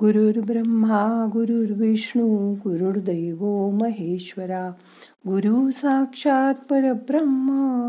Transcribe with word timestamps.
गुरुर्ब्रह्मा 0.00 1.26
गुरुर्विष्णू 1.32 2.54
गुरुर्दैव 2.54 3.70
महेश्वरा 3.70 4.70
गुरु 5.26 5.70
साक्षात 5.70 6.54
परब्रह्म 6.54 7.88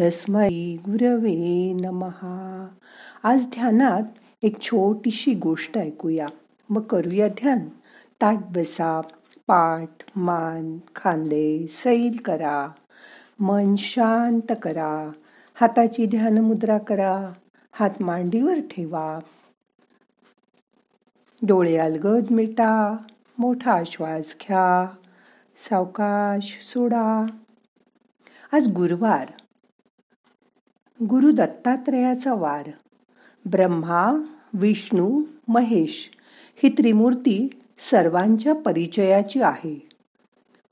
तस्मै 0.00 0.76
गुरवे 0.88 1.72
नमहा 1.72 2.68
आज 3.22 3.42
ध्यानात 3.44 4.02
एक 4.42 4.60
छोटीशी 4.60 5.34
गोष्ट 5.34 5.78
ऐकूया. 5.78 6.26
मग 6.70 6.82
करूया 6.82 7.28
ध्यान. 7.28 7.58
ताट 8.22 8.38
बसा 8.56 9.00
पाठ 9.46 9.88
मान 10.16 10.78
खांदे 10.96 11.66
सैल 11.70 12.16
करा. 12.24 12.68
मन 13.40 13.74
शांत 13.78 14.52
करा. 14.62 15.12
हाताची 15.54 16.06
ध्यानमुद्रा 16.06 16.78
करा. 16.78 17.32
हात 17.72 18.02
मांडीवर 18.02 18.60
ठेवा. 18.60 19.18
डोळे 21.48 21.76
अलगद 21.76 22.30
मिटा 22.30 22.96
मोठा 23.38 23.82
श्वास 23.86 24.36
घ्या 24.40 24.96
सावकाश 25.56 26.58
सोडा. 26.62 27.26
आज 28.52 28.68
गुरुवार. 28.68 29.28
गुरु 31.02 31.30
दत्तात्रयाचा 31.30 32.34
वार. 32.34 32.70
ब्रह्मा 33.50 34.12
विष्णू 34.52 35.22
महेश 35.48 36.10
ही 36.62 36.68
त्रिमूर्ती 36.68 37.60
सर्वांच्या 37.90 38.54
परिचयाची 38.54 39.40
आहे. 39.40 39.88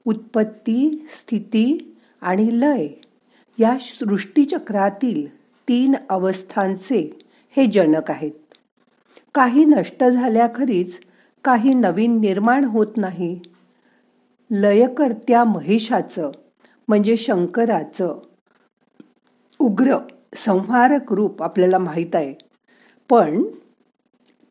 उत्पत्ती 0.04 1.06
स्थिती 1.10 1.96
आणि 2.20 2.60
लय 2.60 2.88
या 3.58 3.76
सृष्टीचक्रातील 3.80 5.44
तीन 5.68 5.94
अवस्थांचे 6.08 7.18
हे 7.56 7.66
जनक 7.66 8.10
आहेत. 8.10 8.43
काही 9.34 9.64
नष्ट 9.64 10.04
झाल्याखरीच 10.04 10.98
काही 11.44 11.74
नवीन 11.74 12.20
निर्माण 12.20 12.64
होत 12.64 12.86
नाही. 12.96 13.40
लयकर्त्या 14.50 15.44
महिषाचं 15.44 16.30
म्हणजे 16.88 17.16
शंकराचं 17.16 18.18
उग्र 19.58 19.96
संहारक 20.34 21.12
रूप 21.12 21.42
आपल्याला 21.42 21.78
माहीत 21.78 22.14
आहे. 22.14 22.34
पण 23.10 23.42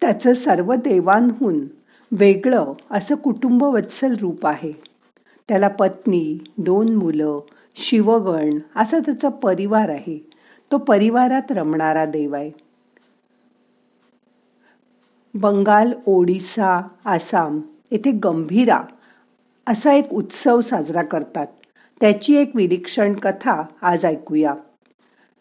त्याचं 0.02 0.34
सर्व 0.34 0.74
देवांहून 0.74 1.68
वेगळं 2.12 2.74
असं 2.92 3.16
कुटुंबवत्सल 3.16 4.16
रूप 4.22 4.48
आहे. 4.48 4.72
त्याला 5.50 5.68
पत्नी 5.68 6.40
दोन 6.58 6.96
मुलं 6.96 7.40
शिवगण 7.76 8.60
असा 8.76 9.00
त्याचा 9.00 9.30
परिवार 9.30 9.90
आहे. 9.90 10.30
तो 10.72 10.78
परिवारात 10.78 11.52
रमणारा 11.52 12.06
देव 12.06 12.36
आहे. 12.36 12.63
बंगाल 15.36 15.94
ओडिसा 16.06 16.88
आसाम 17.06 17.62
येथे 17.92 18.12
गंभीरा 18.12 18.82
असा 19.68 19.94
एक 19.94 20.14
उत्सव 20.14 20.62
साजरा 20.62 21.02
करतात. 21.02 21.48
त्याची 22.02 22.36
एक 22.36 22.56
विरीक्षण 22.56 23.14
कथा 23.14 23.64
आज 23.82 24.06
ऐकूया. 24.06 24.54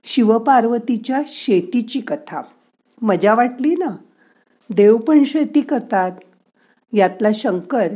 शिवपार्वतीच्या 0.04 1.22
शेतीची 1.26 2.00
कथा. 2.00 2.42
मजा 3.02 3.34
वाटली 3.34 3.74
ना? 3.74 3.96
देव 4.70 4.96
पण 4.96 5.24
शेती 5.24 5.60
करतात. 5.60 6.12
यातला 6.92 7.28
शंकर 7.34 7.88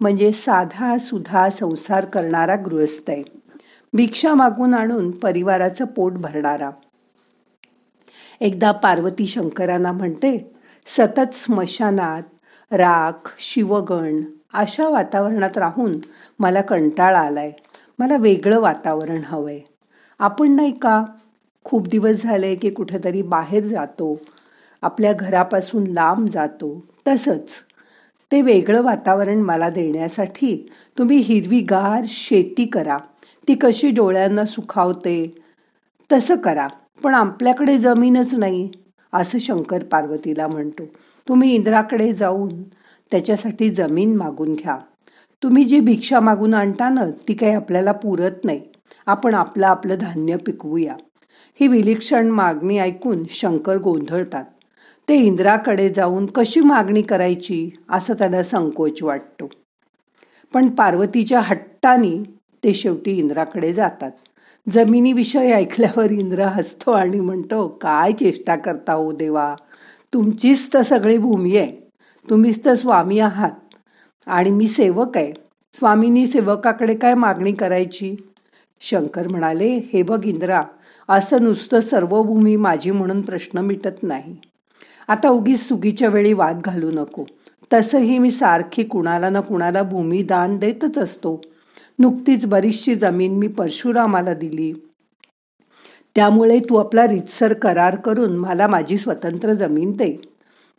म्हणजे 0.00 0.32
साधा 0.32 0.98
सुधा 0.98 1.50
संसार 1.50 2.04
करणारा 2.04 2.56
गृहस्थ 2.56 3.10
आहे. 3.10 3.22
भिक्षा 3.92 4.34
मागून 4.34 4.74
आणून 4.74 5.10
परिवाराचं 5.10 5.84
पोट 5.84 6.12
भरणारा. 6.12 6.70
एकदा 8.40 8.72
पार्वती 8.72 9.26
शंकरांना 9.26 9.92
म्हणते 9.92 10.57
सतत 10.96 11.34
स्मशानात 11.34 12.22
राख 12.72 13.34
शिवगण 13.38 14.20
अशा 14.52 14.88
वातावरणात 14.88 15.58
राहून 15.58 15.98
मला 16.38 16.60
कंटाळा 16.60 17.18
आलाय. 17.18 17.52
मला 17.98 18.16
वेगळं 18.16 18.60
वातावरण 18.60 19.22
हवंय. 19.26 19.60
आपण 20.18 20.56
नाही 20.56 20.72
का? 20.72 21.04
खूप 21.64 21.88
दिवस 21.88 22.22
झाले 22.22 22.54
की 22.54 22.70
कुठेतरी 22.70 23.22
बाहेर 23.22 23.64
जातो. 23.64 24.20
आपल्या 24.82 25.12
घरापासून 25.12 25.86
लांब 25.86 26.28
जातो. 26.28 26.86
तसंच 27.08 27.48
ते 28.32 28.42
वेगळं 28.42 28.82
वातावरण 28.82 29.38
मला 29.38 29.70
देण्यासाठी 29.70 30.72
तुम्ही 30.98 31.16
हिरवीगार 31.16 32.02
शेती 32.06 32.66
करा. 32.66 32.98
ती 33.48 33.54
कशी 33.54 33.90
डोळ्यांना 33.90 34.44
सुखावते 34.44 35.42
तसं 36.12 36.36
करा. 36.36 36.68
पण 37.02 37.14
आपल्याकडे 37.14 37.78
जमीनच 37.78 38.34
नाही. 38.34 38.70
असं 39.12 39.38
शंकर 39.38 39.84
पार्वतीला 39.84 40.46
म्हणतो. 40.46 40.82
तुम्ही 41.28 41.54
इंद्राकडे 41.54 42.12
जाऊन 42.12 42.62
त्याच्यासाठी 43.10 43.70
जमीन 43.70 44.16
मागून 44.16 44.54
घ्या. 44.54 44.78
तुम्ही 45.42 45.64
जी 45.64 45.80
भिक्षा 45.80 46.20
मागून 46.20 46.54
आणता 46.54 46.88
ना 46.88 47.10
ती 47.28 47.34
काही 47.34 47.52
आपल्याला 47.52 47.92
पुरत 47.92 48.44
नाही. 48.44 48.60
आपण 49.06 49.34
आपलं 49.34 49.66
आपलं 49.66 49.98
धान्य 50.00 50.36
पिकवूया. 50.36 50.96
ही 51.60 51.68
विलक्षण 51.68 52.28
मागणी 52.28 52.78
ऐकून 52.78 53.24
शंकर 53.30 53.76
गोंधळतात. 53.76 54.44
ते 55.08 55.14
इंद्राकडे 55.16 55.88
जाऊन 55.88 56.26
कशी 56.26 56.60
मागणी 56.60 57.02
करायची 57.02 57.70
असं 57.88 58.14
त्यांना 58.14 58.42
संकोच 58.42 59.02
वाटतो. 59.02 59.50
पण 60.54 60.68
पार्वतीच्या 60.68 61.40
हट्टानी 61.40 62.22
ते 62.64 62.74
शेवटी 62.74 63.10
इंद्राकडे 63.10 63.72
जातात. 63.72 64.10
जमिनीविषयी 64.70 65.52
ऐकल्यावर 65.52 66.10
इंद्र 66.10 66.42
हसतो 66.42 66.90
आणि 66.90 67.20
म्हणतो 67.20 67.68
काय 67.68 68.12
चेष्टा 68.12 68.56
करता 68.56 68.92
हो 68.92 69.12
देवा? 69.12 69.54
तुमचीच 70.14 70.74
तर 70.74 70.82
सगळी 70.82 71.18
भूमी 71.18 71.56
आहे. 71.56 71.72
तुम्हीच 72.30 72.64
तर 72.64 72.74
स्वामी 72.74 73.18
आहात. 73.18 73.50
आणि 74.26 74.50
मी 74.50 74.66
सेवक 74.68 75.16
आहे. 75.16 75.32
स्वामींनी 75.74 76.26
सेवकाकडे 76.26 76.94
काय 76.94 77.14
मागणी 77.14 77.52
करायची? 77.52 78.16
शंकर 78.80 79.28
म्हणाले 79.28 79.88
हे 79.92 80.02
बघ 80.02 80.24
इंद्रा 80.24 80.62
असं 81.08 81.42
नुसतं 81.42 81.80
सर्व 81.80 82.22
भूमी 82.22 82.56
माझी 82.56 82.90
म्हणून 82.90 83.22
प्रश्न 83.22 83.58
मिटत 83.58 84.02
नाही. 84.02 84.36
आता 85.08 85.28
उगीच 85.28 85.68
सुगीच्या 85.68 86.08
वेळी 86.08 86.32
वाद 86.32 86.60
घालू 86.64 86.90
नको. 86.90 87.24
तसंही 87.72 88.18
मी 88.18 88.30
सारखी 88.30 88.84
कुणाला 88.84 89.30
ना 89.30 89.40
कुणाला 89.40 89.82
भूमी 89.82 90.22
दान 90.22 90.56
देतच 90.56 90.98
असतो. 90.98 91.42
नुकतीच 91.98 92.46
बरीचशी 92.46 92.94
जमीन 92.94 93.38
मी 93.38 93.48
परशुरामाला 93.48 94.34
दिली. 94.34 94.72
त्यामुळे 96.14 96.58
तू 96.58 96.76
आपला 96.76 97.06
रितसर 97.06 97.52
करार 97.52 97.96
करून 97.96 98.36
मला 98.36 98.66
माझी 98.66 98.98
स्वतंत्र 98.98 99.52
जमीन 99.52 99.92
दे. 99.92 100.16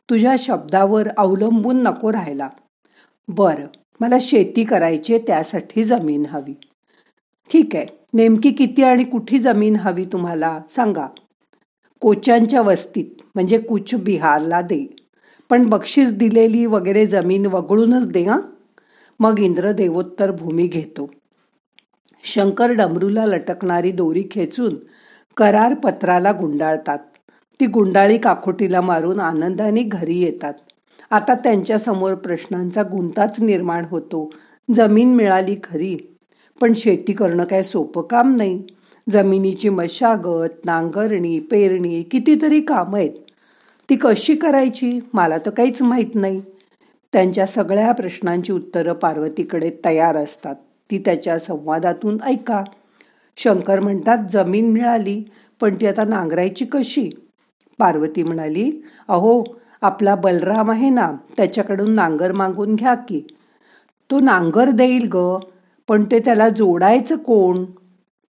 तुझ्या 0.09 0.35
शब्दावर 0.39 1.07
अवलंबून 1.17 1.83
नको 1.83 2.11
राहायला. 2.11 2.49
बरं 3.27 3.65
मला 3.99 4.15
शेती 4.21 4.63
करायची 4.63 5.17
त्यासाठी 5.17 5.83
जमीन 5.83 6.25
हवी. 6.25 6.53
ठीक 7.51 7.75
आहे 7.75 7.85
नेमकी 8.13 8.51
किती 8.51 8.83
आणि 8.83 9.03
कुठे 9.03 9.37
जमीन 9.37 9.75
हवी 9.75 10.05
तुम्हाला? 10.05 10.59
सांगा. 10.75 11.07
कोचांच्या 12.01 12.61
वस्तीत 12.61 13.21
म्हणजे 13.35 13.57
कुच 13.57 13.95
बिहारला 13.95 14.61
दे. 14.61 14.95
पण 15.49 15.69
बक्षीस 15.69 16.13
दिलेली 16.13 16.65
वगैरे 16.65 17.05
जमीन 17.05 17.45
वगळूनच 17.45 18.11
दे 18.11 18.23
हां? 18.23 18.39
मग 19.19 19.39
इंद्र 19.39 19.71
देवोत्तर 19.71 20.31
भूमी 20.31 20.67
घेतो. 20.67 21.09
शंकर 22.23 22.71
डमरूला 22.71 23.25
लटकणारी 23.25 23.91
दोरी 23.91 24.23
खेचून 24.31 24.75
करार 25.37 25.73
पत्राला 25.73 26.31
गुंडाळतात. 26.31 26.99
ती 27.59 27.65
गुंडाळी 27.65 28.17
काखोटीला 28.17 28.81
मारून 28.81 29.19
आनंदाने 29.19 29.83
घरी 29.83 30.17
येतात. 30.17 30.53
आता 31.11 31.33
त्यांच्यासमोर 31.33 32.15
प्रश्नांचा 32.15 32.83
गुंताच 32.83 33.39
निर्माण 33.39 33.85
होतो. 33.89 34.33
जमीन 34.75 35.15
मिळाली 35.15 35.55
खरी 35.63 35.97
पण 36.61 36.73
शेती 36.73 37.13
करणं 37.13 37.43
काय 37.43 37.63
सोपं 37.63 38.01
काम 38.01 38.35
नाही. 38.35 38.63
जमिनीची 39.11 39.69
मशागत 39.69 40.65
नांगरणी 40.65 41.39
पेरणी 41.39 42.03
कितीतरी 42.03 42.61
कामं 42.61 42.99
आहेत. 42.99 43.11
ती 43.89 43.95
कशी 43.95 44.35
करायची? 44.35 44.99
मला 45.13 45.37
तर 45.37 45.49
काहीच 45.49 45.81
माहीत 45.81 46.15
नाही. 46.15 46.41
त्यांच्या 47.13 47.45
सगळ्या 47.45 47.91
प्रश्नांची 47.91 48.53
उत्तरं 48.53 48.93
पार्वतीकडे 48.93 49.71
तयार 49.85 50.17
असतात. 50.17 50.55
ती 50.91 50.97
त्याच्या 50.97 51.39
संवादातून 51.39 52.17
ऐका. 52.23 52.63
शंकर 53.37 53.79
म्हणतात 53.79 54.17
जमीन 54.31 54.71
मिळाली 54.71 55.23
पण 55.61 55.75
ती 55.81 55.87
आता 55.87 56.03
नांगरायची 56.03 56.65
कशी? 56.65 57.09
पार्वती 57.79 58.23
म्हणाली 58.23 58.71
अहो 59.07 59.43
आपला 59.81 60.15
बलराम 60.15 60.71
आहे 60.71 60.89
ना 60.89 61.11
त्याच्याकडून 61.37 61.93
नांगर 61.93 62.31
मागून 62.31 62.75
घ्या 62.75 62.95
की. 62.95 63.21
तो 64.09 64.19
नांगर 64.19 64.69
देईल 64.69 65.09
ग 65.13 65.37
पण 65.87 66.03
ते 66.03 66.19
त्याला 66.19 66.49
जोडायचं 66.49 67.17
कोण? 67.17 67.65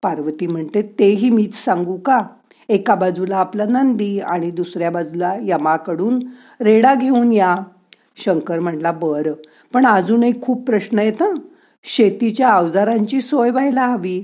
पार्वती 0.04 0.48
म्हणते 0.48 0.82
तेही 1.00 1.30
मीच 1.30 1.56
सांगू 1.56 1.98
का? 1.98 2.22
एका 2.70 2.96
बाजूला 2.96 3.38
आपला 3.38 3.66
नंदी 3.66 4.20
आणि 4.20 4.52
दुसऱ्या 4.52 4.92
बाजूला 4.92 5.34
यमाकडून 5.42 6.20
रेडा 6.62 6.94
घेऊन 6.96 7.32
या. 7.34 7.56
शंकर 8.18 8.60
म्हणला 8.60 8.92
बरं. 8.92 9.34
पण 9.74 9.86
अजूनही 9.86 10.42
खूप 10.42 10.68
प्रश्न 10.68 11.00
आहेत 11.00 11.14
ना 11.20 11.40
शेतीच्या 11.84 12.50
अवजारांची 12.50 13.22
सोय 13.22 13.50
व्हायला 13.50 13.88
हवी. 13.88 14.24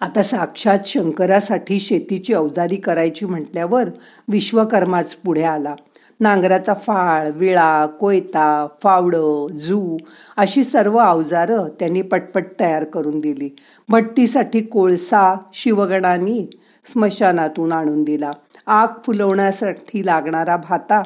आता 0.00 0.22
साक्षात 0.22 0.78
शंकरासाठी 0.86 1.80
शेतीची 1.80 2.34
अवजारी 2.34 2.76
करायची 2.76 3.26
म्हटल्यावर 3.26 3.84
विश्वकर्माच 4.28 5.14
पुढे 5.14 5.42
आला. 5.42 5.74
नांगराचा 6.20 6.74
फाळ 6.74 7.30
विळा 7.30 7.86
कोयता 7.86 8.66
फावडं 8.82 9.46
जू 9.52 9.96
अशी 10.36 10.64
सर्व 10.64 10.98
अवजारं 10.98 11.68
त्यांनी 11.78 12.02
पटपट 12.02 12.44
तयार 12.60 12.84
करून 12.84 13.20
दिली. 13.20 13.56
भट्टीसाठी 13.88 14.60
कोळसा 14.60 15.36
शिवगणांनी 15.54 16.46
स्मशानातून 16.92 17.72
आणून 17.72 18.02
दिला. 18.02 18.30
आग 18.66 18.86
फुलवण्यासाठी 19.06 20.06
लागणारा 20.06 20.56
भाता 20.56 21.02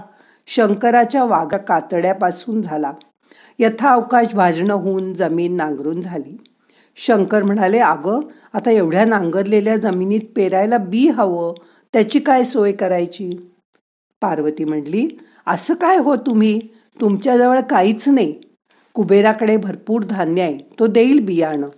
शंकराच्या 0.56 1.24
वाघ 1.24 1.54
कातड्यापासून 1.54 2.62
झाला. 2.62 2.92
यथा 3.58 3.92
अवकाश 3.92 4.34
भाजणं 4.34 4.74
होऊन 4.74 5.14
जमीन 5.14 5.56
नांगरून 5.56 6.00
झाली. 6.00 6.36
शंकर 6.96 7.42
म्हणाले 7.42 7.78
अगं 7.78 8.20
आता 8.52 8.70
एवढ्या 8.70 9.04
नांगरलेल्या 9.04 9.76
जमिनीत 9.76 10.20
पेरायला 10.36 10.76
बी 10.76 11.08
हवं 11.08 11.54
त्याची 11.92 12.18
काय 12.18 12.44
सोय 12.44 12.72
करायची? 12.72 13.30
पार्वती 14.22 14.64
म्हणली 14.64 15.08
असं 15.46 15.74
काय 15.74 15.96
हो 15.96 16.16
तुम्ही? 16.16 16.60
तुमच्याजवळ 17.00 17.60
काहीच 17.60 18.08
नाही. 18.08 18.34
कुबेराकडे 18.94 19.56
भरपूर 19.56 20.02
धान्य 20.04 20.42
आहे 20.42 20.58
तो 20.78 20.86
देईल 20.86 21.26
बियाणं. 21.26 21.68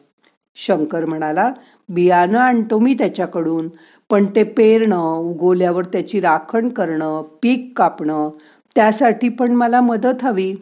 शंकर 0.56 1.04
म्हणाला 1.04 1.52
बियाणं 1.88 2.38
आणतो 2.38 2.78
मी 2.78 2.94
त्याच्याकडून 2.94 3.68
पण 4.10 4.26
ते 4.36 4.44
पेरणं 4.44 5.14
उगवल्यावर 5.14 5.84
त्याची 5.84 6.20
राखण 6.20 6.68
करणं 6.68 7.22
पीक 7.42 7.72
कापणं 7.78 8.30
त्यासाठी 8.76 9.28
पण 9.28 9.52
मला 9.52 9.80
मदत 9.80 10.24
हवी. 10.24 10.54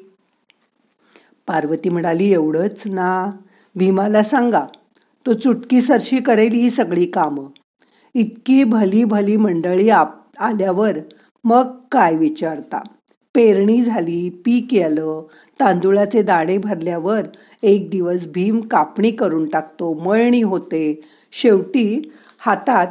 पार्वती 1.49 1.89
म्हणाली 1.89 2.33
एवढंच 2.33 2.83
ना. 2.87 3.31
भीमाला 3.77 4.23
सांगा. 4.23 4.67
तो 5.27 5.33
चुटकी 5.33 5.81
सरशी 5.81 6.19
करेल 6.21 6.53
ही 6.53 6.71
सगळी 6.71 7.07
कामं. 7.07 7.47
इतकी 8.15 8.65
भली 8.65 9.05
भली 9.05 9.37
मंडळी 9.37 9.89
आप 9.91 10.15
आल्यावर 10.39 10.99
मग 11.45 11.77
काय 11.93 12.17
विचारता? 12.17 12.83
पेरणी 13.35 13.83
झाली 13.85 14.31
पीक 14.31 14.75
आलं 14.85 15.23
तांदुळाचे 15.61 16.23
दाणे 16.23 16.59
भरल्यावर 16.59 17.21
एक 17.63 17.91
दिवस 17.91 18.27
भीम 18.27 18.61
कापणी 18.61 19.11
करून 19.11 19.49
टाकतो 19.51 19.95
मळणी 19.95 20.43
होते. 20.43 21.01
शेवटी 21.33 22.11
हातात 22.41 22.87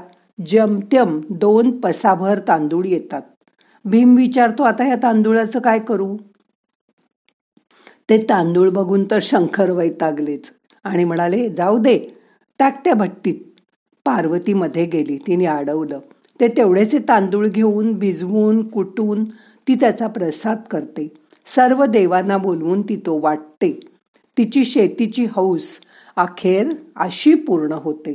जमत्यम 0.48 1.22
दोन 1.30 1.80
पसाभर 1.80 2.40
तांदूळ 2.48 2.86
येतात. 2.86 3.22
भीम 3.86 4.16
विचारतो 4.16 4.64
आता 4.64 4.88
या 4.88 4.96
तांदूळाचं 4.96 5.60
काय 5.60 5.80
करू? 5.80 6.18
ते 8.10 8.18
तांदूळ 8.18 8.70
बघून 8.70 9.04
तर 9.12 9.20
शंकर 9.24 9.70
वैतागलेच 9.70 10.52
आणि 10.84 11.04
म्हणाले 11.04 11.50
जाऊ 11.50 11.78
दे 11.78 11.98
टाक 12.60 12.84
त्या 12.84 12.94
भट्टीत. 12.94 13.36
पार्वती 14.06 14.54
मध्ये 14.54 14.86
गेली 14.86 15.18
तिने 15.28 15.46
अडवलं 15.46 16.00
ते 16.40 16.48
तेवढेचे 16.48 17.00
तांदूळ 17.00 17.48
घेऊन 17.48 17.94
भिजवून 17.94 18.68
कुटून 18.68 19.24
ती 19.68 19.76
त्याचा 19.76 20.08
प्रसाद 20.08 20.58
करते. 20.72 21.08
सर्व 21.46 21.86
देवांना 21.86 22.38
बोलवून 22.38 22.82
ती 22.82 22.96
तो 22.96 23.20
वाटते. 23.20 23.80
तिची 24.38 24.66
शेतीची 24.66 25.26
हौस 25.26 25.70
अखेर 26.16 26.70
अशी 26.96 27.34
पूर्ण 27.34 27.72
होते. 27.72 28.14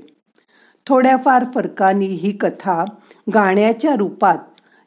थोड्याफार 0.87 1.45
फरकानी 1.55 2.07
ही 2.07 2.33
कथा 2.33 2.85
गाण्याच्या 3.35 3.95
रूपात 3.95 4.39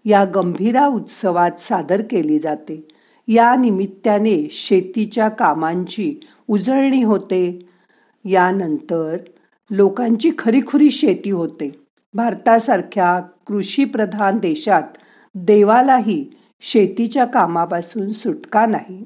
या 0.10 0.26
गंभीरा 0.26 0.88
उत्सवात 0.88 1.52
सादर 1.60 2.02
केली 2.02 2.40
जाते. 2.40 2.88
या 3.28 3.56
निमित्ताने 3.56 4.48
शेतीच्या 4.52 5.30
कामांची 5.30 6.20
उजळणी 6.48 7.04
होते. 7.04 7.70
यानंतर 8.26 9.18
लोकांची 9.72 10.32
खरीखुरी 10.38 10.92
शेती 10.92 11.30
होते. 11.30 11.86
भारतासारख्या 12.14 13.20
कृषीप्रधान 13.48 14.38
देशात 14.38 14.84
देवालाही 15.36 16.30
शेतीच्या 16.62 17.26
कामापासून 17.26 18.08
सुटका 18.08 18.66
नाही. 18.66 19.04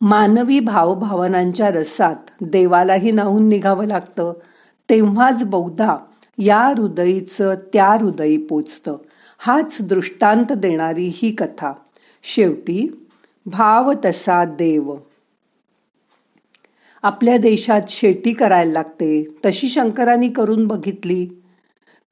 मानवी 0.00 0.60
भावभावनांच्या 0.60 1.68
रसात 1.68 2.16
देवालाही 2.40 3.10
नाहून 3.10 3.48
निघावं 3.48 3.84
लागतं. 3.84 4.32
तेव्हाच 4.90 5.44
बहुधा 5.44 5.96
या 6.38 6.60
हृदयीचं 6.60 7.54
त्या 7.72 7.88
हृदयी 7.88 8.36
पोचतं. 8.36 8.96
हाच 9.44 9.76
दृष्टांत 9.80 10.52
देणारी 10.52 11.12
ही 11.14 11.30
कथा. 11.30 11.72
शेवटी 12.22 13.08
भाव 13.46 13.92
तसा 14.04 14.44
देव. 14.44 14.96
आपल्या 17.02 17.36
देशात 17.36 17.80
शेती 17.88 18.32
करायला 18.32 18.72
लागते 18.72 19.36
तशी 19.44 19.68
शंकरांनी 19.68 20.28
करून 20.28 20.66
बघितली. 20.66 21.28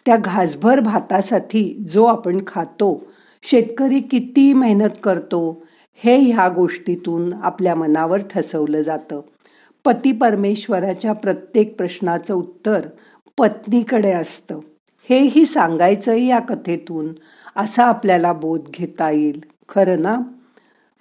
त्या 0.07 0.17
घासभर 0.17 0.81
भातासाठी 0.81 1.85
जो 1.89 2.05
आपण 2.05 2.41
खातो 2.47 3.05
शेतकरी 3.43 4.01
किती 4.01 4.53
मेहनत 4.53 4.91
करतो 5.03 5.67
हे 5.95 6.17
ह्या 6.17 6.49
गोष्टीतून 6.49 7.33
आपल्या 7.43 7.75
मनावर 7.75 8.19
ठसवलं 8.31 8.83
जातं. 8.83 9.21
पती 9.85 10.13
परमेश्वराच्या 10.13 11.13
प्रत्येक 11.13 11.77
प्रश्नाचं 11.77 12.35
उत्तर 12.35 12.87
पत्नीकडे 13.39 14.13
असतं. 14.13 14.61
हेही 15.03 15.47
सांगायचं 15.47 16.15
या 16.15 16.39
कथेतून 16.39 17.13
असा 17.57 17.85
आपल्याला 17.85 18.33
बोध 18.33 18.61
घेता 18.69 19.11
येईल. 19.11 19.45
खरं 19.69 20.01
ना? 20.01 20.19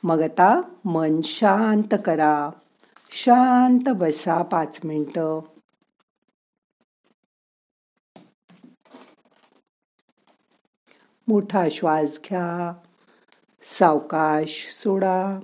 मग 0.03 0.21
आता 0.21 0.61
मन 0.85 1.21
शांत 1.23 1.95
करा. 2.05 2.49
शांत 3.11 3.89
बसा 3.89 4.41
पाच 4.41 4.79
मिनटं. 4.83 5.39
मोठा 11.27 11.65
श्वास 11.71 12.19
घ्या. 12.29 12.73
सावकाश 13.63 14.67
सोडा. 14.83 15.39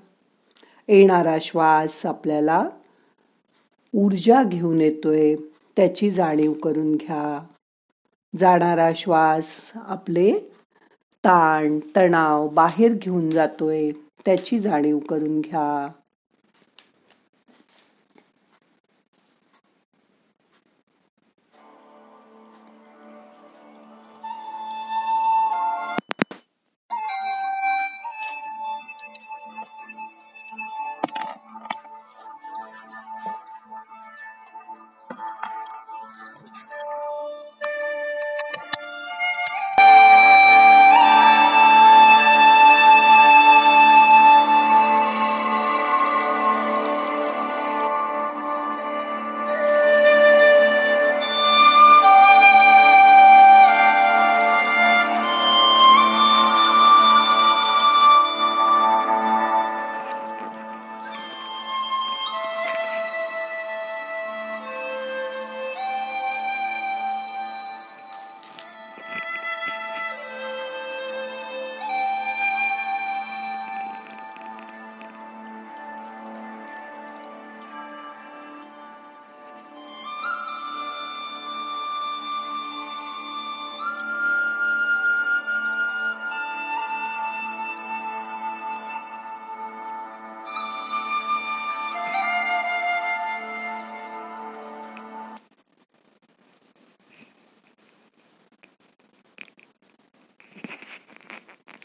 येणारा 0.88 1.38
श्वास 1.42 2.06
आपल्याला 2.06 2.70
ऊर्जा 3.96 4.44
घेऊन 4.44 4.82
येतोय 4.82 5.36
त्याची 5.76 6.12
जाणीव 6.12 6.54
करून 6.54 6.96
घ्या. 6.96 7.46
जाणारा 8.40 8.90
श्वास 8.96 9.72
आपले 9.76 10.34
ताण 11.26 11.80
तणाव 11.96 12.48
बाहेर 12.48 12.94
घेऊन 12.94 13.30
जातोय 13.30 13.92
त्याची 14.26 14.60
जाणीव 14.60 15.00
करून 15.00 15.42
घ्या. 15.42 15.88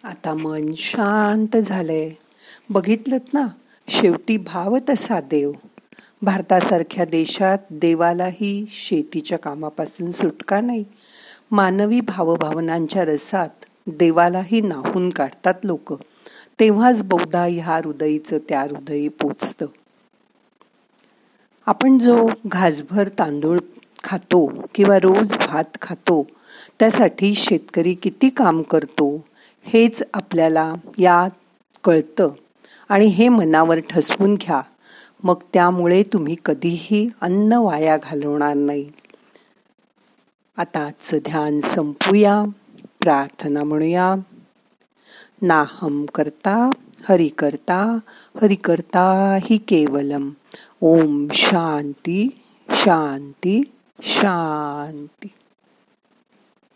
आता 0.05 0.35
मन 0.35 0.75
शांत 0.77 1.57
झालंय. 1.57 2.11
बघितलं 2.71 3.17
ना? 3.35 3.47
शेवटी 3.89 4.37
भाव 4.37 4.77
तसा 4.89 5.21
देव. 5.21 5.53
भारतासारख्या 6.23 7.05
देशात 7.05 7.59
देवालाही 7.71 8.67
शेतीच्या 8.71 9.39
कामापासून 9.39 10.11
सुटका 10.11 10.61
नाही. 10.61 10.85
मानवी 11.51 12.01
भावभावनांच्या 12.01 13.05
रसात 13.05 13.49
देवालाही 13.87 14.61
नाहून 14.61 15.11
काढतात 15.11 15.55
लोक. 15.65 15.93
तेव्हाच 16.61 17.03
बहुधा 17.03 17.45
ह्या 17.45 17.77
हृदयीचं 17.77 18.39
त्या 18.49 18.61
हृदयी 18.61 19.09
पोचतं. 19.09 19.67
आपण 21.67 21.99
जो 21.99 22.29
घासभर 22.47 23.09
तांदूळ 23.09 23.59
खातो 24.05 24.53
किंवा 24.75 24.99
रोज 24.99 25.37
भात 25.47 25.79
खातो 25.83 26.27
त्यासाठी 26.79 27.35
शेतकरी 27.35 27.95
किती 27.95 28.29
काम 28.29 28.63
करतो? 28.63 29.25
हेच 29.63 30.03
आपल्याला 30.15 30.75
या 30.99 31.29
कळतं. 31.85 32.31
आणि 32.89 33.07
हे 33.07 33.29
मनावर 33.29 33.79
ठसवून 33.79 34.35
घ्या. 34.35 34.63
मग 35.25 35.35
त्यामुळे 35.55 36.03
तुम्ही 36.03 36.37
कधीही 36.45 37.11
अन्न 37.21 37.53
वाया 37.53 37.97
घालवणार 37.97 38.55
नाही. 38.55 38.91
आता 40.57 40.87
आजचं 40.87 41.19
ध्यान 41.19 41.61
संपूया. 41.61 42.43
प्रार्थना 43.01 43.65
म्हणूया. 43.65 44.15
नाहम 45.43 46.05
करता 46.15 46.71
हरि 47.09 47.29
करता 47.29 47.99
हरि 48.43 48.55
करता 48.55 49.37
हि 49.43 49.59
केवलम. 49.59 50.31
ओम 50.81 51.29
शांती 51.33 52.29
शांती 52.71 53.63
शांती. 54.03 55.29